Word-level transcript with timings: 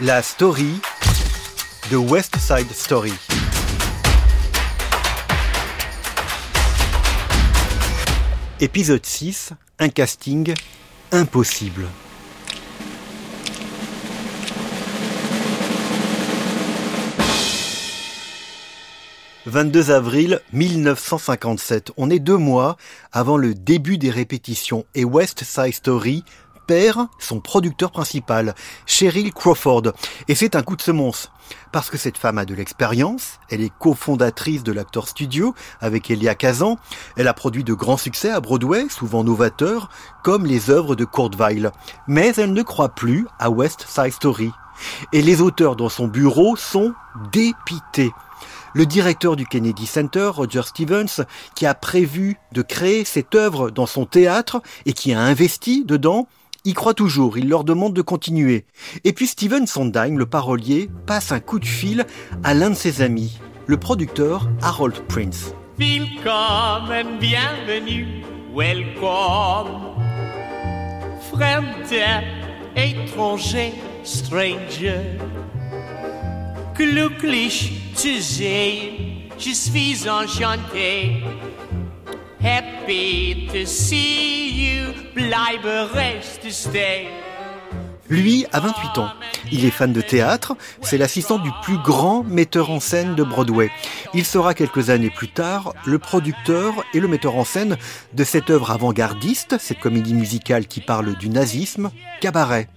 La 0.00 0.20
story 0.20 0.80
de 1.92 1.96
West 1.96 2.36
Side 2.38 2.72
Story. 2.72 3.14
Épisode 8.58 9.06
6, 9.06 9.52
un 9.78 9.90
casting 9.90 10.52
impossible. 11.12 11.86
22 19.46 19.90
avril 19.90 20.40
1957. 20.52 21.90
On 21.96 22.10
est 22.10 22.20
deux 22.20 22.36
mois 22.36 22.76
avant 23.10 23.36
le 23.36 23.54
début 23.54 23.98
des 23.98 24.10
répétitions 24.10 24.84
et 24.94 25.04
West 25.04 25.42
Side 25.42 25.74
Story 25.74 26.24
perd 26.68 27.08
son 27.18 27.40
producteur 27.40 27.90
principal, 27.90 28.54
Cheryl 28.86 29.32
Crawford. 29.32 29.94
Et 30.28 30.36
c'est 30.36 30.54
un 30.54 30.62
coup 30.62 30.76
de 30.76 30.82
semonce. 30.82 31.32
Parce 31.72 31.90
que 31.90 31.98
cette 31.98 32.18
femme 32.18 32.38
a 32.38 32.44
de 32.44 32.54
l'expérience, 32.54 33.40
elle 33.50 33.62
est 33.62 33.72
cofondatrice 33.80 34.62
de 34.62 34.70
l'Actor 34.70 35.08
Studio 35.08 35.56
avec 35.80 36.08
Elia 36.08 36.36
Kazan, 36.36 36.78
elle 37.16 37.26
a 37.26 37.34
produit 37.34 37.64
de 37.64 37.74
grands 37.74 37.96
succès 37.96 38.30
à 38.30 38.40
Broadway, 38.40 38.86
souvent 38.90 39.24
novateurs, 39.24 39.88
comme 40.22 40.46
les 40.46 40.70
œuvres 40.70 40.94
de 40.94 41.04
Kurt 41.04 41.34
Weill. 41.34 41.72
Mais 42.06 42.32
elle 42.36 42.52
ne 42.52 42.62
croit 42.62 42.90
plus 42.90 43.26
à 43.40 43.50
West 43.50 43.86
Side 43.88 44.12
Story. 44.12 44.52
Et 45.12 45.20
les 45.20 45.40
auteurs 45.40 45.74
dans 45.74 45.88
son 45.88 46.06
bureau 46.06 46.54
sont 46.56 46.94
dépités 47.32 48.12
le 48.74 48.86
directeur 48.86 49.36
du 49.36 49.46
Kennedy 49.46 49.86
Center, 49.86 50.30
Roger 50.34 50.62
Stevens, 50.64 51.24
qui 51.54 51.66
a 51.66 51.74
prévu 51.74 52.38
de 52.52 52.62
créer 52.62 53.04
cette 53.04 53.34
œuvre 53.34 53.70
dans 53.70 53.86
son 53.86 54.06
théâtre 54.06 54.62
et 54.86 54.92
qui 54.92 55.12
a 55.12 55.20
investi 55.20 55.84
dedans, 55.84 56.28
y 56.64 56.74
croit 56.74 56.94
toujours, 56.94 57.38
il 57.38 57.48
leur 57.48 57.64
demande 57.64 57.94
de 57.94 58.02
continuer. 58.02 58.64
Et 59.04 59.12
puis 59.12 59.26
Steven 59.26 59.66
Sondheim, 59.66 60.18
le 60.18 60.26
parolier, 60.26 60.90
passe 61.06 61.32
un 61.32 61.40
coup 61.40 61.58
de 61.58 61.66
fil 61.66 62.06
à 62.44 62.54
l'un 62.54 62.70
de 62.70 62.74
ses 62.74 63.02
amis, 63.02 63.38
le 63.66 63.76
producteur 63.76 64.48
Harold 64.62 64.94
Prince. 65.08 65.54
Bienvenue, 65.78 67.26
welcome. 68.54 69.80
Fremde, 71.30 71.64
étranger, 72.76 73.72
stranger. 74.04 75.18
Glücklich 76.74 77.72
zu 77.94 78.20
sehen, 78.20 79.30
je 79.38 79.54
suis 79.54 80.06
enchanté. 80.06 81.22
Happy 82.40 83.46
to 83.52 83.66
see 83.66 84.48
you, 84.48 84.94
bleibe 85.14 85.90
reste 85.94 86.50
stay. 86.50 87.21
Lui 88.12 88.44
a 88.52 88.60
28 88.60 88.98
ans. 88.98 89.08
Il 89.50 89.64
est 89.64 89.70
fan 89.70 89.90
de 89.90 90.02
théâtre, 90.02 90.54
c'est 90.82 90.98
l'assistant 90.98 91.38
du 91.38 91.48
plus 91.62 91.78
grand 91.78 92.22
metteur 92.24 92.70
en 92.70 92.78
scène 92.78 93.14
de 93.14 93.22
Broadway. 93.22 93.70
Il 94.12 94.26
sera 94.26 94.52
quelques 94.52 94.90
années 94.90 95.08
plus 95.08 95.30
tard 95.30 95.72
le 95.86 95.98
producteur 95.98 96.84
et 96.92 97.00
le 97.00 97.08
metteur 97.08 97.36
en 97.36 97.44
scène 97.44 97.78
de 98.12 98.24
cette 98.24 98.50
œuvre 98.50 98.70
avant-gardiste, 98.70 99.56
cette 99.58 99.80
comédie 99.80 100.12
musicale 100.12 100.66
qui 100.66 100.82
parle 100.82 101.16
du 101.16 101.30
nazisme, 101.30 101.90
Cabaret. 102.20 102.68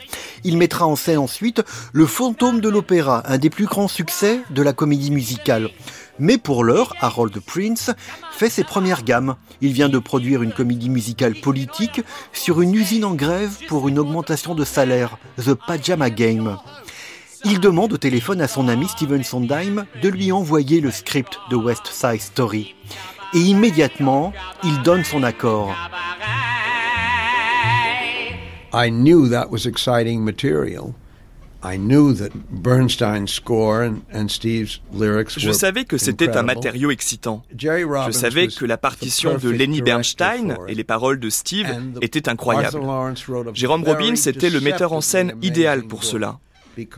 Il 0.45 0.57
mettra 0.57 0.87
en 0.87 0.95
scène 0.95 1.17
ensuite 1.17 1.61
Le 1.91 2.05
fantôme 2.05 2.61
de 2.61 2.69
l'opéra, 2.69 3.21
un 3.25 3.37
des 3.37 3.49
plus 3.49 3.65
grands 3.65 3.89
succès 3.89 4.39
de 4.51 4.61
la 4.61 4.71
comédie 4.71 5.11
musicale. 5.11 5.69
Mais 6.19 6.37
pour 6.37 6.63
l'heure, 6.63 6.93
Harold 7.01 7.37
Prince 7.39 7.91
fait 8.31 8.49
ses 8.49 8.63
premières 8.63 9.03
gammes. 9.03 9.35
Il 9.61 9.73
vient 9.73 9.89
de 9.89 9.99
produire 9.99 10.43
une 10.43 10.53
comédie 10.53 10.89
musicale 10.89 11.35
politique 11.35 12.01
sur 12.31 12.61
une 12.61 12.73
usine 12.73 13.05
en 13.05 13.15
grève 13.15 13.57
pour 13.67 13.87
une 13.87 13.99
augmentation 13.99 14.55
de 14.55 14.63
salaire, 14.63 15.17
The 15.37 15.53
Pajama 15.53 16.09
Game. 16.09 16.57
Il 17.43 17.59
demande 17.59 17.93
au 17.93 17.97
téléphone 17.97 18.41
à 18.41 18.47
son 18.47 18.67
ami 18.67 18.87
Steven 18.87 19.23
Sondheim 19.23 19.85
de 20.01 20.09
lui 20.09 20.31
envoyer 20.31 20.81
le 20.81 20.89
script 20.89 21.37
de 21.51 21.55
West 21.55 21.87
Side 21.87 22.21
Story. 22.21 22.75
Et 23.33 23.39
immédiatement, 23.39 24.33
il 24.63 24.81
donne 24.81 25.03
son 25.03 25.21
accord. 25.21 25.75
Je 35.37 35.51
savais 35.51 35.85
que 35.85 35.97
c'était 35.97 36.37
un 36.37 36.43
matériau 36.43 36.91
excitant. 36.91 37.43
Je 37.57 38.11
savais 38.11 38.47
que 38.47 38.65
la 38.65 38.77
partition 38.77 39.37
de 39.37 39.49
Lenny 39.49 39.81
Bernstein 39.81 40.57
et 40.67 40.75
les 40.75 40.83
paroles 40.83 41.19
de 41.19 41.29
Steve 41.29 41.67
étaient 42.01 42.29
incroyables. 42.29 42.79
Jérôme 43.53 43.83
Robbins 43.83 44.15
était 44.15 44.49
le 44.49 44.61
metteur 44.61 44.93
en 44.93 45.01
scène 45.01 45.33
idéal 45.41 45.83
pour 45.83 46.03
cela. 46.03 46.39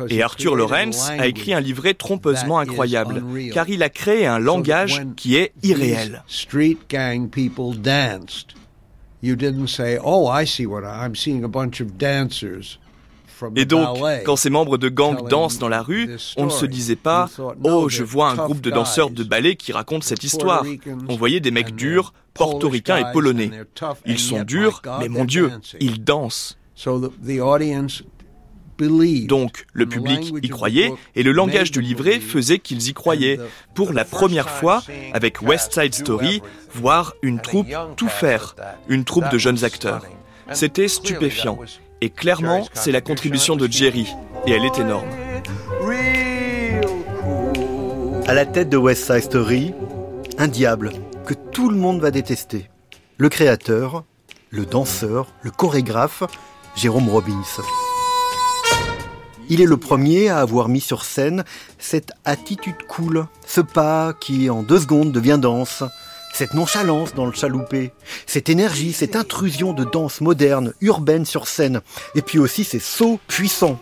Et 0.09 0.23
Arthur 0.23 0.55
Lawrence 0.55 1.09
a 1.09 1.27
écrit 1.27 1.53
un 1.53 1.59
livret 1.59 1.93
trompeusement 1.93 2.59
incroyable, 2.59 3.23
car 3.53 3.69
il 3.69 3.83
a 3.83 3.89
créé 3.89 4.25
un 4.25 4.39
langage 4.39 5.05
qui 5.15 5.35
est 5.35 5.53
irréel. 5.63 6.23
You 9.23 9.35
didn't 9.35 9.67
say, 9.67 9.97
"Oh, 10.03 10.29
I 10.31 10.45
see 10.45 10.67
what 10.67 10.83
I'm 10.83 11.15
seeing 11.15 11.43
a 11.43 11.47
bunch 11.47 11.81
of 11.81 11.97
dancers." 11.97 12.77
Et 13.55 13.65
donc, 13.65 13.97
quand 14.25 14.35
ces 14.35 14.49
membres 14.49 14.77
de 14.77 14.89
gang 14.89 15.27
dansent 15.27 15.59
dans 15.59 15.69
la 15.69 15.81
rue, 15.81 16.09
on 16.37 16.45
ne 16.45 16.49
se 16.49 16.65
disait 16.65 16.95
pas⁇ 16.95 17.29
Oh, 17.63 17.89
je 17.89 18.03
vois 18.03 18.29
un 18.29 18.35
groupe 18.35 18.61
de 18.61 18.69
danseurs 18.71 19.09
de 19.09 19.23
ballet 19.23 19.55
qui 19.55 19.71
racontent 19.71 20.05
cette 20.05 20.23
histoire⁇ 20.23 20.63
On 21.09 21.15
voyait 21.15 21.39
des 21.39 21.51
mecs 21.51 21.75
durs, 21.75 22.13
portoricains 22.33 22.97
et 22.97 23.11
polonais. 23.13 23.51
Ils 24.05 24.19
sont 24.19 24.43
durs, 24.43 24.81
mais 24.99 25.09
mon 25.09 25.25
Dieu, 25.25 25.51
ils 25.79 26.03
dansent. 26.03 26.57
Donc, 29.27 29.65
le 29.73 29.85
public 29.87 30.33
y 30.43 30.49
croyait 30.49 30.93
et 31.15 31.23
le 31.23 31.31
langage 31.31 31.71
du 31.71 31.81
livret 31.81 32.19
faisait 32.19 32.59
qu'ils 32.59 32.89
y 32.89 32.93
croyaient. 32.93 33.39
Pour 33.73 33.93
la 33.93 34.05
première 34.05 34.49
fois, 34.49 34.83
avec 35.13 35.41
West 35.41 35.73
Side 35.73 35.95
Story, 35.95 36.41
voir 36.73 37.13
une 37.21 37.39
troupe 37.39 37.67
tout 37.95 38.09
faire, 38.09 38.55
une 38.87 39.03
troupe 39.03 39.29
de 39.31 39.37
jeunes 39.37 39.63
acteurs. 39.63 40.05
C'était 40.53 40.87
stupéfiant. 40.87 41.59
Et 42.01 42.09
clairement, 42.09 42.67
c'est 42.73 42.91
la 42.91 43.01
contribution 43.01 43.55
de 43.55 43.67
Jerry, 43.67 44.07
et 44.45 44.51
elle 44.51 44.65
est 44.65 44.77
énorme. 44.77 45.09
À 48.27 48.33
la 48.33 48.45
tête 48.45 48.69
de 48.69 48.77
West 48.77 49.05
Side 49.05 49.23
Story, 49.23 49.73
un 50.37 50.47
diable 50.47 50.91
que 51.25 51.33
tout 51.33 51.69
le 51.69 51.77
monde 51.77 51.99
va 51.99 52.11
détester. 52.11 52.69
Le 53.17 53.29
créateur, 53.29 54.03
le 54.51 54.65
danseur, 54.65 55.33
le 55.41 55.49
chorégraphe, 55.49 56.23
Jérôme 56.75 57.09
Robbins. 57.09 57.41
Il 59.49 59.61
est 59.61 59.65
le 59.65 59.77
premier 59.77 60.29
à 60.29 60.39
avoir 60.39 60.67
mis 60.67 60.81
sur 60.81 61.03
scène 61.03 61.45
cette 61.79 62.11
attitude 62.25 62.83
cool, 62.87 63.25
ce 63.45 63.61
pas 63.61 64.13
qui 64.13 64.49
en 64.49 64.61
deux 64.61 64.79
secondes 64.79 65.11
devient 65.11 65.39
danse, 65.41 65.83
cette 66.33 66.53
nonchalance 66.53 67.13
dans 67.13 67.25
le 67.25 67.33
chaloupé, 67.33 67.91
cette 68.25 68.49
énergie, 68.49 68.93
cette 68.93 69.15
intrusion 69.15 69.73
de 69.73 69.83
danse 69.83 70.21
moderne, 70.21 70.73
urbaine 70.81 71.25
sur 71.25 71.47
scène, 71.47 71.81
et 72.15 72.21
puis 72.21 72.39
aussi 72.39 72.63
ces 72.63 72.79
sauts 72.79 73.19
puissants. 73.27 73.79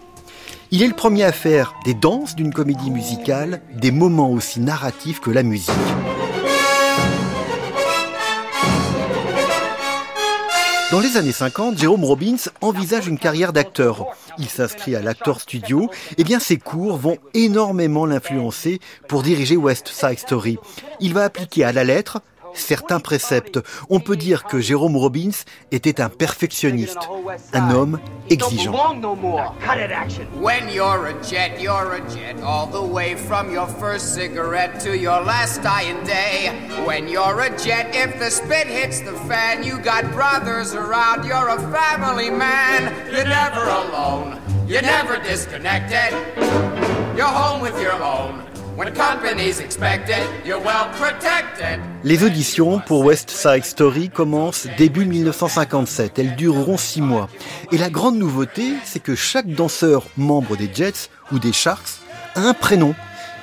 Il 0.71 0.81
est 0.81 0.87
le 0.87 0.93
premier 0.93 1.23
à 1.23 1.31
faire 1.31 1.73
des 1.85 1.93
danses 1.93 2.35
d'une 2.35 2.53
comédie 2.53 2.91
musicale, 2.91 3.61
des 3.73 3.91
moments 3.91 4.31
aussi 4.31 4.59
narratifs 4.59 5.19
que 5.19 5.31
la 5.31 5.43
musique. 5.43 5.71
Dans 10.91 10.99
les 10.99 11.17
années 11.17 11.31
50, 11.31 11.77
Jérôme 11.77 12.05
Robbins 12.05 12.37
envisage 12.61 13.07
une 13.07 13.17
carrière 13.17 13.53
d'acteur. 13.53 14.05
Il 14.37 14.47
s'inscrit 14.47 14.95
à 14.95 15.01
l'Actor 15.01 15.41
Studio. 15.41 15.89
Eh 16.17 16.23
bien, 16.23 16.39
ses 16.39 16.57
cours 16.57 16.97
vont 16.97 17.17
énormément 17.33 18.05
l'influencer 18.05 18.79
pour 19.07 19.23
diriger 19.23 19.57
West 19.57 19.87
Side 19.87 20.19
Story. 20.19 20.57
Il 20.99 21.13
va 21.13 21.23
appliquer 21.23 21.63
à 21.63 21.73
la 21.73 21.83
lettre 21.83 22.21
certains 22.55 22.99
préceptes. 22.99 23.59
On 23.89 23.99
peut 23.99 24.15
dire 24.15 24.45
que 24.45 24.59
Jérôme 24.59 24.95
Robbins 24.97 25.43
était 25.71 26.01
un 26.01 26.09
perfectionniste, 26.09 26.97
un 27.53 27.71
homme 27.71 27.99
exigeant. 28.29 28.73
When 30.41 30.69
you're 30.69 31.07
a 31.07 31.13
jet, 31.23 31.59
you're 31.59 31.93
a 31.93 32.01
jet, 32.09 32.41
all 32.43 32.67
the 32.67 32.81
way 32.81 33.15
from 33.15 33.51
your 33.51 33.67
first 33.67 34.13
cigarette 34.13 34.79
to 34.83 34.95
your 34.95 35.21
last 35.21 35.61
dying 35.61 36.03
day. 36.05 36.51
When 36.85 37.07
you're 37.07 37.41
a 37.41 37.49
jet, 37.57 37.93
if 37.93 38.17
the 38.19 38.29
spit 38.29 38.67
hits 38.67 39.01
the 39.01 39.13
fan, 39.27 39.63
you 39.63 39.79
got 39.79 40.11
brothers 40.11 40.73
around, 40.73 41.25
you're 41.25 41.49
a 41.49 41.59
family 41.71 42.29
man. 42.29 42.93
You're 43.11 43.25
never 43.25 43.63
alone, 43.63 44.39
you're 44.67 44.81
never 44.81 45.17
disconnected. 45.17 46.13
You're 47.15 47.27
home 47.27 47.61
with 47.61 47.79
your 47.81 48.01
own. 48.01 48.43
Les 52.03 52.23
auditions 52.25 52.79
pour 52.79 53.05
West 53.05 53.29
Side 53.29 53.63
Story 53.63 54.09
commencent 54.09 54.67
début 54.77 55.05
1957. 55.05 56.19
Elles 56.19 56.35
dureront 56.35 56.75
six 56.75 57.01
mois. 57.01 57.29
Et 57.71 57.77
la 57.77 57.89
grande 57.89 58.17
nouveauté, 58.17 58.73
c'est 58.83 59.01
que 59.01 59.15
chaque 59.15 59.47
danseur 59.47 60.07
membre 60.17 60.57
des 60.57 60.69
Jets 60.73 61.09
ou 61.31 61.39
des 61.39 61.53
Sharks 61.53 62.01
a 62.35 62.41
un 62.41 62.53
prénom. 62.53 62.95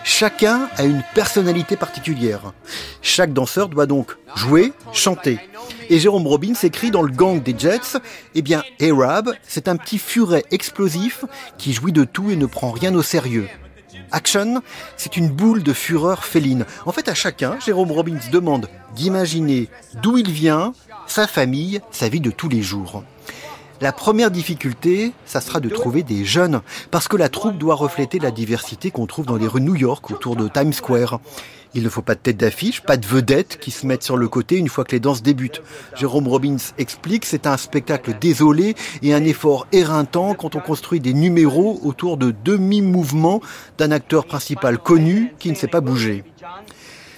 Chacun 0.04 0.68
a 0.76 0.84
une 0.84 1.02
personnalité 1.14 1.76
particulière. 1.76 2.52
Chaque 3.00 3.32
danseur 3.32 3.70
doit 3.70 3.86
donc 3.86 4.16
jouer, 4.34 4.74
chanter. 4.92 5.38
Et 5.88 5.98
Jérôme 5.98 6.26
Robbins 6.26 6.54
écrit 6.62 6.90
dans 6.90 7.02
le 7.02 7.12
gang 7.12 7.42
des 7.42 7.54
Jets, 7.56 7.98
eh 8.34 8.42
bien, 8.42 8.62
Arab, 8.82 9.32
c'est 9.46 9.68
un 9.68 9.76
petit 9.76 9.98
furet 9.98 10.44
explosif 10.50 11.24
qui 11.56 11.72
jouit 11.72 11.92
de 11.92 12.04
tout 12.04 12.30
et 12.30 12.36
ne 12.36 12.46
prend 12.46 12.70
rien 12.70 12.94
au 12.94 13.02
sérieux. 13.02 13.48
Action, 14.12 14.62
c'est 14.96 15.16
une 15.16 15.30
boule 15.30 15.62
de 15.62 15.72
fureur 15.72 16.24
féline. 16.24 16.66
En 16.84 16.92
fait, 16.92 17.08
à 17.08 17.14
chacun, 17.14 17.58
Jérôme 17.60 17.90
Robbins 17.90 18.20
demande 18.30 18.68
d'imaginer 18.94 19.68
d'où 20.02 20.18
il 20.18 20.30
vient, 20.30 20.74
sa 21.06 21.26
famille, 21.26 21.80
sa 21.90 22.08
vie 22.08 22.20
de 22.20 22.30
tous 22.30 22.48
les 22.48 22.62
jours. 22.62 23.02
La 23.82 23.90
première 23.90 24.30
difficulté, 24.30 25.12
ça 25.26 25.40
sera 25.40 25.58
de 25.58 25.68
trouver 25.68 26.04
des 26.04 26.24
jeunes, 26.24 26.60
parce 26.92 27.08
que 27.08 27.16
la 27.16 27.28
troupe 27.28 27.58
doit 27.58 27.74
refléter 27.74 28.20
la 28.20 28.30
diversité 28.30 28.92
qu'on 28.92 29.06
trouve 29.06 29.26
dans 29.26 29.34
les 29.34 29.48
rues 29.48 29.60
de 29.60 29.66
New 29.66 29.74
York 29.74 30.08
autour 30.12 30.36
de 30.36 30.46
Times 30.46 30.72
Square. 30.72 31.18
Il 31.74 31.82
ne 31.82 31.88
faut 31.88 32.00
pas 32.00 32.14
de 32.14 32.20
tête 32.20 32.36
d'affiche, 32.36 32.82
pas 32.82 32.96
de 32.96 33.04
vedettes 33.04 33.58
qui 33.58 33.72
se 33.72 33.84
mettent 33.84 34.04
sur 34.04 34.16
le 34.16 34.28
côté 34.28 34.56
une 34.56 34.68
fois 34.68 34.84
que 34.84 34.92
les 34.92 35.00
danses 35.00 35.24
débutent. 35.24 35.62
Jérôme 35.96 36.28
Robbins 36.28 36.58
explique, 36.78 37.24
c'est 37.24 37.44
un 37.48 37.56
spectacle 37.56 38.16
désolé 38.20 38.76
et 39.02 39.14
un 39.14 39.24
effort 39.24 39.66
éreintant 39.72 40.34
quand 40.34 40.54
on 40.54 40.60
construit 40.60 41.00
des 41.00 41.12
numéros 41.12 41.80
autour 41.82 42.18
de 42.18 42.32
demi-mouvements 42.44 43.40
d'un 43.78 43.90
acteur 43.90 44.26
principal 44.26 44.78
connu 44.78 45.34
qui 45.40 45.50
ne 45.50 45.56
sait 45.56 45.66
pas 45.66 45.80
bouger. 45.80 46.22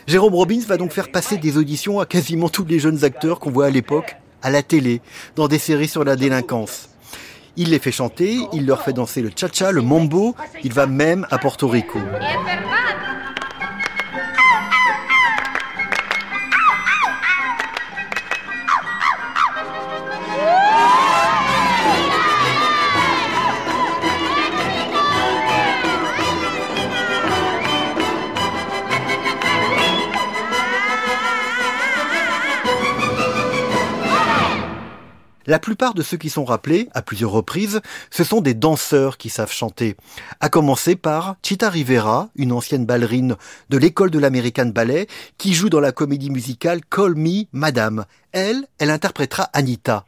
Jérôme 0.06 0.34
Robbins 0.34 0.60
va 0.66 0.78
donc 0.78 0.92
faire 0.92 1.12
passer 1.12 1.36
des 1.36 1.58
auditions 1.58 2.00
à 2.00 2.06
quasiment 2.06 2.48
tous 2.48 2.64
les 2.64 2.78
jeunes 2.78 3.04
acteurs 3.04 3.38
qu'on 3.38 3.50
voit 3.50 3.66
à 3.66 3.70
l'époque, 3.70 4.16
à 4.44 4.50
la 4.50 4.62
télé, 4.62 5.00
dans 5.34 5.48
des 5.48 5.58
séries 5.58 5.88
sur 5.88 6.04
la 6.04 6.14
délinquance. 6.14 6.90
Il 7.56 7.70
les 7.70 7.78
fait 7.78 7.92
chanter, 7.92 8.38
il 8.52 8.66
leur 8.66 8.82
fait 8.82 8.92
danser 8.92 9.22
le 9.22 9.30
cha-cha, 9.34 9.72
le 9.72 9.80
mambo, 9.80 10.36
il 10.62 10.72
va 10.72 10.86
même 10.86 11.26
à 11.30 11.38
Porto 11.38 11.66
Rico. 11.66 11.98
La 35.46 35.58
plupart 35.58 35.94
de 35.94 36.02
ceux 36.02 36.16
qui 36.16 36.30
sont 36.30 36.44
rappelés, 36.44 36.88
à 36.94 37.02
plusieurs 37.02 37.30
reprises, 37.30 37.80
ce 38.10 38.24
sont 38.24 38.40
des 38.40 38.54
danseurs 38.54 39.18
qui 39.18 39.28
savent 39.28 39.52
chanter. 39.52 39.96
À 40.40 40.48
commencer 40.48 40.96
par 40.96 41.36
Chita 41.42 41.68
Rivera, 41.68 42.28
une 42.36 42.52
ancienne 42.52 42.86
ballerine 42.86 43.36
de 43.68 43.78
l'école 43.78 44.10
de 44.10 44.18
l'American 44.18 44.66
Ballet, 44.66 45.06
qui 45.36 45.52
joue 45.52 45.68
dans 45.68 45.80
la 45.80 45.92
comédie 45.92 46.30
musicale 46.30 46.80
Call 46.90 47.14
Me 47.14 47.44
Madame. 47.52 48.06
Elle, 48.32 48.66
elle 48.78 48.90
interprétera 48.90 49.44
Anita. 49.52 50.04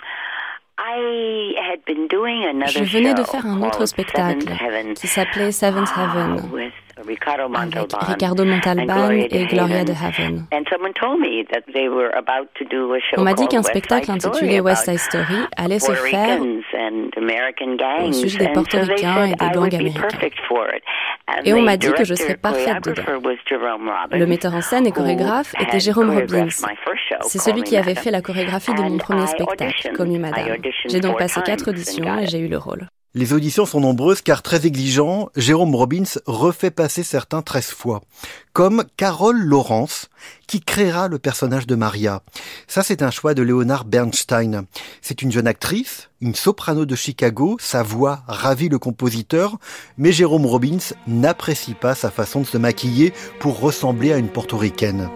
Je 2.67 2.83
venais 2.85 3.15
de 3.15 3.23
faire 3.23 3.47
un 3.47 3.63
autre 3.63 3.87
spectacle 3.87 4.47
qui 4.95 5.07
s'appelait 5.07 5.53
Seventh 5.53 5.89
Heaven 5.97 6.71
avec 6.99 7.19
Ricardo 8.01 8.45
Montalban 8.45 9.11
et 9.11 9.47
Gloria 9.47 9.85
de 9.85 9.93
Haven. 9.93 10.47
On 13.17 13.23
m'a 13.23 13.35
dit 13.35 13.47
qu'un 13.49 13.63
spectacle 13.63 14.11
intitulé 14.11 14.61
West 14.61 14.85
Side 14.87 14.99
Story 14.99 15.37
allait 15.57 15.79
se 15.79 15.93
faire 15.93 16.41
au 18.03 18.13
sujet 18.13 18.39
des 18.39 18.49
portoricains 18.49 19.27
et 19.27 19.35
des 19.35 19.51
gangs 19.51 19.75
américains. 19.75 20.09
Et 21.45 21.53
on 21.53 21.63
m'a 21.63 21.77
dit 21.77 21.93
que 21.93 22.05
je 22.05 22.15
serais 22.15 22.37
parfaite 22.37 22.85
dedans. 22.85 23.03
Le 24.13 24.27
metteur 24.27 24.55
en 24.55 24.61
scène 24.63 24.87
et 24.87 24.93
chorégraphe 24.93 25.55
était 25.61 25.81
Jérôme 25.81 26.11
Robbins. 26.11 26.49
C'est 27.23 27.39
celui 27.39 27.63
qui 27.63 27.77
avait 27.77 27.95
fait 27.95 28.11
la 28.11 28.23
chorégraphie 28.23 28.75
de 28.75 28.83
mon 28.83 28.99
premier 28.99 29.27
spectacle, 29.27 29.93
Commis 29.95 30.19
Madame. 30.19 30.57
J'ai 30.87 31.01
donc 31.01 31.19
passé 31.19 31.41
quatre 31.43 31.71
auditions 31.71 32.19
et 32.19 32.27
j'ai 32.27 32.39
eu 32.39 32.49
le 32.49 32.59
rôle. 32.59 32.89
Les 33.15 33.33
auditions 33.33 33.65
sont 33.65 33.81
nombreuses 33.81 34.21
car 34.21 34.43
très 34.43 34.67
exigeants, 34.67 35.31
Jérôme 35.37 35.75
Robbins 35.75 36.05
refait 36.27 36.71
passer 36.71 37.03
certains 37.03 37.41
13 37.41 37.67
fois. 37.69 38.03
Comme 38.53 38.85
Carole 38.99 39.39
Laurence, 39.39 40.11
qui 40.47 40.61
créera 40.61 41.09
le 41.09 41.19
personnage 41.19 41.67
de 41.67 41.77
Maria. 41.77 42.23
Ça, 42.67 42.83
c'est 42.83 43.03
un 43.03 43.11
choix 43.11 43.33
de 43.33 43.41
Leonard 43.41 43.87
Bernstein. 43.87 44.67
C'est 45.01 45.23
une 45.23 45.33
jeune 45.33 45.47
actrice, 45.47 46.11
une 46.21 46.35
soprano 46.35 46.85
de 46.85 46.95
Chicago, 46.95 47.57
sa 47.59 47.83
voix 47.83 48.23
ravit 48.29 48.69
le 48.69 48.79
compositeur, 48.79 49.57
mais 49.97 50.13
Jérôme 50.13 50.45
Robbins 50.45 50.93
n'apprécie 51.07 51.75
pas 51.75 51.95
sa 51.95 52.11
façon 52.11 52.43
de 52.43 52.47
se 52.47 52.59
maquiller 52.59 53.15
pour 53.41 53.61
ressembler 53.61 54.13
à 54.13 54.19
une 54.19 54.29
portoricaine. 54.29 55.09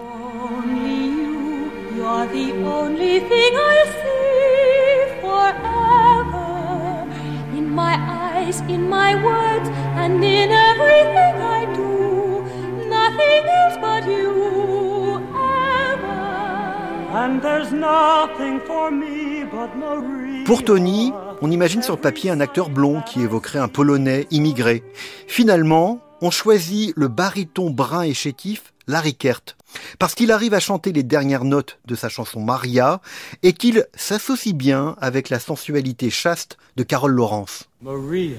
Pour 20.45 20.65
Tony, 20.65 21.13
on 21.41 21.51
imagine 21.51 21.83
sur 21.83 21.95
le 21.95 22.01
papier 22.01 22.31
un 22.31 22.41
acteur 22.41 22.71
blond 22.71 23.03
qui 23.03 23.23
évoquerait 23.23 23.59
un 23.59 23.69
Polonais 23.69 24.27
immigré. 24.31 24.83
Finalement, 25.27 26.01
on 26.21 26.31
choisit 26.31 26.93
le 26.97 27.09
baryton 27.09 27.71
brun 27.71 28.03
et 28.03 28.15
chétif 28.15 28.73
Larry 28.87 29.15
Kert, 29.15 29.57
parce 29.99 30.15
qu'il 30.15 30.33
arrive 30.33 30.55
à 30.55 30.61
chanter 30.61 30.93
les 30.93 31.05
dernières 31.05 31.45
notes 31.45 31.79
de 31.87 31.95
sa 31.95 32.09
chanson 32.09 32.41
Maria 32.41 33.01
et 33.43 33.53
qu'il 33.53 33.87
s'associe 33.95 34.55
bien 34.55 34.97
avec 35.01 35.29
la 35.29 35.39
sensualité 35.39 36.11
chaste 36.11 36.59
de 36.77 36.83
Carole 36.83 37.13
Laurence. 37.13 37.69
Maria. 37.81 38.39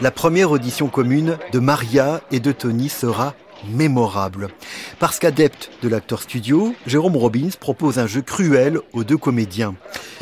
La 0.00 0.10
première 0.10 0.50
audition 0.50 0.88
commune 0.88 1.36
de 1.52 1.58
Maria 1.58 2.22
et 2.30 2.40
de 2.40 2.52
Tony 2.52 2.88
sera 2.88 3.34
mémorable. 3.68 4.48
Parce 4.98 5.18
qu'adepte 5.18 5.70
de 5.82 5.90
l'acteur 5.90 6.22
studio, 6.22 6.74
Jérôme 6.86 7.16
Robbins 7.16 7.50
propose 7.60 7.98
un 7.98 8.06
jeu 8.06 8.22
cruel 8.22 8.80
aux 8.94 9.04
deux 9.04 9.18
comédiens. 9.18 9.74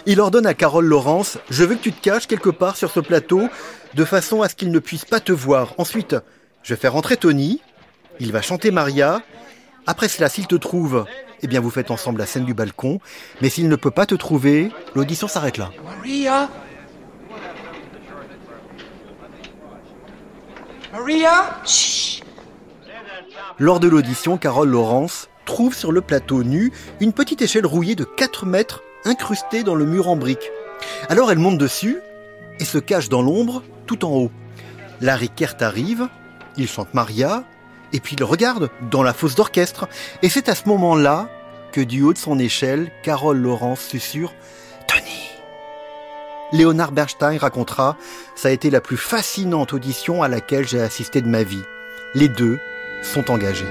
Il 0.04 0.20
ordonne 0.20 0.46
à 0.46 0.54
Carole 0.54 0.86
Laurence 0.86 1.38
Je 1.48 1.62
veux 1.62 1.76
que 1.76 1.82
tu 1.82 1.92
te 1.92 2.02
caches 2.02 2.26
quelque 2.26 2.50
part 2.50 2.76
sur 2.76 2.90
ce 2.90 2.98
plateau, 2.98 3.48
de 3.94 4.04
façon 4.04 4.42
à 4.42 4.48
ce 4.48 4.56
qu'il 4.56 4.72
ne 4.72 4.80
puisse 4.80 5.04
pas 5.04 5.20
te 5.20 5.30
voir. 5.30 5.74
Ensuite, 5.78 6.16
je 6.64 6.74
fais 6.74 6.88
rentrer 6.88 7.16
Tony, 7.16 7.60
il 8.18 8.32
va 8.32 8.42
chanter 8.42 8.72
Maria. 8.72 9.22
Après 9.86 10.08
cela, 10.08 10.28
s'il 10.28 10.48
te 10.48 10.56
trouve, 10.56 11.04
eh 11.42 11.46
bien 11.46 11.60
vous 11.60 11.70
faites 11.70 11.92
ensemble 11.92 12.18
la 12.18 12.26
scène 12.26 12.44
du 12.44 12.52
balcon. 12.52 12.98
Mais 13.42 13.48
s'il 13.48 13.68
ne 13.68 13.76
peut 13.76 13.92
pas 13.92 14.06
te 14.06 14.16
trouver, 14.16 14.72
l'audition 14.96 15.28
s'arrête 15.28 15.56
là. 15.56 15.70
Maria 15.84 16.50
Maria? 20.92 21.60
Lors 23.58 23.78
de 23.78 23.88
l'audition, 23.88 24.38
Carole 24.38 24.70
Laurence 24.70 25.28
trouve 25.44 25.74
sur 25.74 25.92
le 25.92 26.00
plateau 26.00 26.42
nu 26.42 26.72
une 27.00 27.12
petite 27.12 27.42
échelle 27.42 27.66
rouillée 27.66 27.94
de 27.94 28.04
4 28.04 28.46
mètres 28.46 28.82
incrustée 29.04 29.62
dans 29.62 29.74
le 29.74 29.84
mur 29.84 30.08
en 30.08 30.16
briques. 30.16 30.50
Alors 31.08 31.30
elle 31.30 31.38
monte 31.38 31.58
dessus 31.58 31.98
et 32.58 32.64
se 32.64 32.78
cache 32.78 33.08
dans 33.08 33.22
l'ombre 33.22 33.62
tout 33.86 34.04
en 34.04 34.12
haut. 34.12 34.30
Larry 35.00 35.28
Kert 35.28 35.56
arrive, 35.60 36.08
il 36.56 36.68
chante 36.68 36.94
Maria, 36.94 37.44
et 37.92 38.00
puis 38.00 38.16
il 38.16 38.24
regarde 38.24 38.70
dans 38.90 39.02
la 39.02 39.12
fosse 39.12 39.34
d'orchestre. 39.34 39.88
Et 40.22 40.28
c'est 40.28 40.48
à 40.48 40.54
ce 40.54 40.68
moment-là 40.68 41.28
que 41.72 41.80
du 41.82 42.02
haut 42.02 42.14
de 42.14 42.18
son 42.18 42.38
échelle, 42.38 42.90
Carole 43.02 43.38
Laurence 43.38 43.80
susurre 43.80 44.32
Léonard 46.52 46.92
Bernstein 46.92 47.36
racontera 47.36 47.96
Ça 48.34 48.48
a 48.48 48.52
été 48.52 48.70
la 48.70 48.80
plus 48.80 48.96
fascinante 48.96 49.72
audition 49.72 50.22
à 50.22 50.28
laquelle 50.28 50.66
j'ai 50.66 50.80
assisté 50.80 51.20
de 51.20 51.28
ma 51.28 51.42
vie. 51.42 51.64
Les 52.14 52.28
deux 52.28 52.58
sont 53.02 53.30
engagés. 53.30 53.66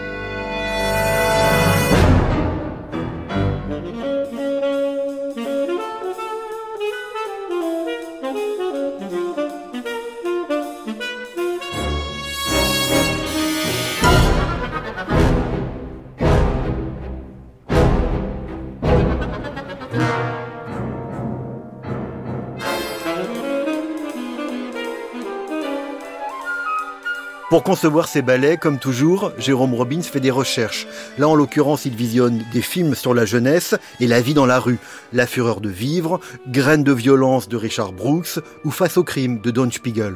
Pour 27.49 27.63
concevoir 27.63 28.09
ses 28.09 28.21
ballets, 28.21 28.57
comme 28.57 28.77
toujours, 28.77 29.31
Jérôme 29.37 29.73
Robbins 29.73 30.01
fait 30.01 30.19
des 30.19 30.31
recherches. 30.31 30.85
Là, 31.17 31.29
en 31.29 31.35
l'occurrence, 31.35 31.85
il 31.85 31.95
visionne 31.95 32.43
des 32.51 32.61
films 32.61 32.93
sur 32.93 33.13
la 33.13 33.23
jeunesse 33.23 33.73
et 34.01 34.07
la 34.07 34.19
vie 34.19 34.33
dans 34.33 34.45
la 34.45 34.59
rue. 34.59 34.79
La 35.13 35.25
fureur 35.25 35.61
de 35.61 35.69
vivre, 35.69 36.19
Graines 36.49 36.83
de 36.83 36.91
violence 36.91 37.47
de 37.47 37.55
Richard 37.55 37.93
Brooks 37.93 38.39
ou 38.65 38.71
Face 38.71 38.97
au 38.97 39.05
crime 39.05 39.39
de 39.39 39.49
Don 39.49 39.71
Spiegel. 39.71 40.15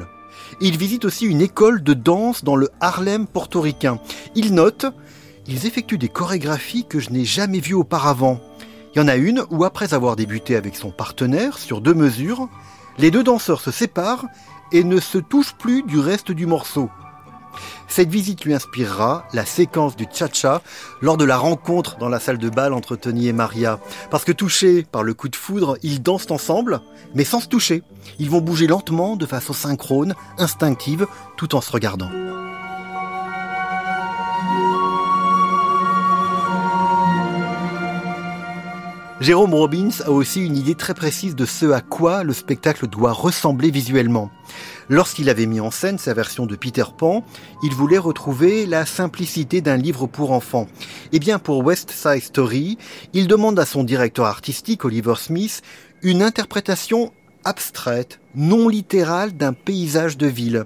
Il 0.60 0.76
visite 0.76 1.06
aussi 1.06 1.24
une 1.24 1.40
école 1.40 1.82
de 1.82 1.94
danse 1.94 2.44
dans 2.44 2.54
le 2.54 2.68
Harlem 2.80 3.26
portoricain. 3.26 3.98
Il 4.34 4.52
note, 4.52 4.84
ils 5.46 5.66
effectuent 5.66 5.96
des 5.96 6.10
chorégraphies 6.10 6.84
que 6.84 7.00
je 7.00 7.08
n'ai 7.08 7.24
jamais 7.24 7.60
vues 7.60 7.72
auparavant. 7.72 8.40
Il 8.94 8.98
y 8.98 9.02
en 9.02 9.08
a 9.08 9.16
une 9.16 9.42
où, 9.50 9.64
après 9.64 9.94
avoir 9.94 10.16
débuté 10.16 10.54
avec 10.54 10.76
son 10.76 10.90
partenaire 10.90 11.56
sur 11.56 11.80
deux 11.80 11.94
mesures, 11.94 12.50
les 12.98 13.10
deux 13.10 13.24
danseurs 13.24 13.62
se 13.62 13.70
séparent 13.70 14.26
et 14.70 14.84
ne 14.84 15.00
se 15.00 15.16
touchent 15.16 15.54
plus 15.54 15.82
du 15.82 15.98
reste 15.98 16.30
du 16.30 16.44
morceau. 16.44 16.90
Cette 17.88 18.10
visite 18.10 18.44
lui 18.44 18.54
inspirera 18.54 19.26
la 19.32 19.44
séquence 19.44 19.96
du 19.96 20.06
cha-cha 20.10 20.62
lors 21.00 21.16
de 21.16 21.24
la 21.24 21.36
rencontre 21.36 21.98
dans 21.98 22.08
la 22.08 22.20
salle 22.20 22.38
de 22.38 22.48
bal 22.48 22.72
entre 22.72 22.96
Tony 22.96 23.28
et 23.28 23.32
Maria. 23.32 23.78
Parce 24.10 24.24
que 24.24 24.32
touchés 24.32 24.84
par 24.90 25.02
le 25.02 25.14
coup 25.14 25.28
de 25.28 25.36
foudre, 25.36 25.76
ils 25.82 26.02
dansent 26.02 26.30
ensemble, 26.30 26.80
mais 27.14 27.24
sans 27.24 27.40
se 27.40 27.48
toucher. 27.48 27.82
Ils 28.18 28.30
vont 28.30 28.40
bouger 28.40 28.66
lentement, 28.66 29.16
de 29.16 29.26
façon 29.26 29.52
synchrone, 29.52 30.14
instinctive, 30.38 31.06
tout 31.36 31.54
en 31.54 31.60
se 31.60 31.70
regardant. 31.70 32.10
Jérôme 39.22 39.54
Robbins 39.54 40.00
a 40.04 40.10
aussi 40.10 40.44
une 40.44 40.56
idée 40.56 40.74
très 40.74 40.94
précise 40.94 41.36
de 41.36 41.46
ce 41.46 41.70
à 41.70 41.80
quoi 41.80 42.24
le 42.24 42.32
spectacle 42.32 42.88
doit 42.88 43.12
ressembler 43.12 43.70
visuellement. 43.70 44.32
Lorsqu'il 44.88 45.30
avait 45.30 45.46
mis 45.46 45.60
en 45.60 45.70
scène 45.70 45.96
sa 45.96 46.12
version 46.12 46.44
de 46.44 46.56
Peter 46.56 46.82
Pan, 46.98 47.24
il 47.62 47.72
voulait 47.72 47.98
retrouver 47.98 48.66
la 48.66 48.84
simplicité 48.84 49.60
d'un 49.60 49.76
livre 49.76 50.08
pour 50.08 50.32
enfants. 50.32 50.66
Et 51.12 51.16
eh 51.16 51.18
bien 51.20 51.38
pour 51.38 51.64
West 51.64 51.92
Side 51.92 52.20
Story, 52.20 52.78
il 53.12 53.28
demande 53.28 53.60
à 53.60 53.64
son 53.64 53.84
directeur 53.84 54.26
artistique, 54.26 54.84
Oliver 54.84 55.14
Smith, 55.16 55.62
une 56.02 56.20
interprétation 56.20 57.12
abstraite, 57.44 58.18
non 58.34 58.66
littérale 58.66 59.36
d'un 59.36 59.52
paysage 59.52 60.18
de 60.18 60.26
ville. 60.26 60.64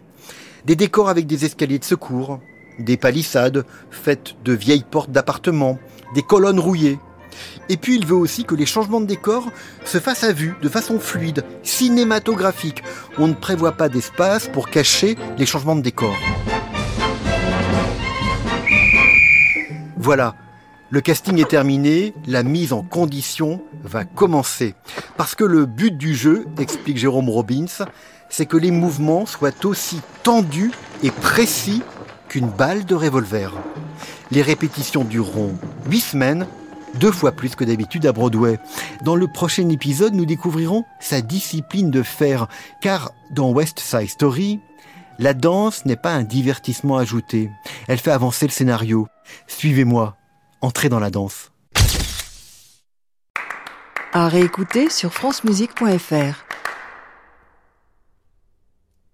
Des 0.64 0.76
décors 0.76 1.10
avec 1.10 1.26
des 1.26 1.44
escaliers 1.44 1.78
de 1.78 1.84
secours, 1.84 2.40
des 2.78 2.96
palissades 2.96 3.66
faites 3.90 4.34
de 4.46 4.54
vieilles 4.54 4.86
portes 4.90 5.10
d'appartements, 5.10 5.78
des 6.14 6.22
colonnes 6.22 6.60
rouillées, 6.60 6.98
et 7.69 7.76
puis 7.76 7.97
il 7.97 8.07
veut 8.07 8.16
aussi 8.16 8.45
que 8.45 8.55
les 8.55 8.66
changements 8.66 9.00
de 9.00 9.07
décor 9.07 9.50
se 9.85 9.99
fassent 9.99 10.25
à 10.25 10.33
vue, 10.33 10.55
de 10.62 10.69
façon 10.69 10.99
fluide, 10.99 11.45
cinématographique. 11.62 12.83
On 13.19 13.28
ne 13.28 13.35
prévoit 13.35 13.73
pas 13.73 13.88
d'espace 13.88 14.49
pour 14.49 14.69
cacher 14.69 15.16
les 15.38 15.47
changements 15.47 15.76
de 15.76 15.83
décor. 15.83 16.14
Voilà, 19.97 20.37
le 20.90 21.00
casting 21.00 21.40
est 21.40 21.50
terminé, 21.50 22.14
la 22.26 22.45
mise 22.45 22.73
en 22.73 22.83
condition 22.83 23.61
va 23.83 24.05
commencer. 24.05 24.76
Parce 25.16 25.35
que 25.35 25.43
le 25.43 25.66
but 25.66 25.97
du 25.97 26.14
jeu, 26.14 26.47
explique 26.61 26.97
Jérôme 26.97 27.28
Robbins, 27.28 27.85
c'est 28.28 28.47
que 28.47 28.57
les 28.57 28.71
mouvements 28.71 29.26
soient 29.26 29.64
aussi 29.64 30.00
tendus 30.23 30.71
et 31.02 31.11
précis 31.11 31.83
qu'une 32.28 32.49
balle 32.49 32.85
de 32.85 32.95
revolver. 32.95 33.52
Les 34.31 34.43
répétitions 34.43 35.05
dureront 35.05 35.55
8 35.90 36.00
semaines 36.00 36.47
deux 36.95 37.12
fois 37.12 37.33
plus 37.33 37.55
que 37.55 37.64
d'habitude 37.64 38.07
à 38.07 38.12
Broadway. 38.12 38.59
Dans 39.02 39.16
le 39.16 39.26
prochain 39.28 39.69
épisode, 39.69 40.14
nous 40.14 40.26
découvrirons 40.26 40.85
sa 41.00 41.21
discipline 41.21 41.90
de 41.90 42.02
fer, 42.02 42.49
car 42.81 43.12
dans 43.31 43.50
West 43.50 43.81
Side 43.81 44.09
Story, 44.09 44.61
la 45.19 45.35
danse 45.35 45.87
n'est 45.87 45.97
pas 45.97 46.12
un 46.12 46.25
divertissement 46.25 46.99
ajouté, 46.99 47.50
elle 47.88 47.99
fait 47.99 48.11
avancer 48.11 48.47
le 48.47 48.52
scénario. 48.52 49.09
Suivez-moi, 49.47 50.16
entrez 50.61 50.88
dans 50.88 51.00
la 51.00 51.11
danse. 51.11 51.50
À 54.12 54.28
réécouter 54.28 54.88
sur 54.90 55.12
francemusique.fr. 55.12 56.47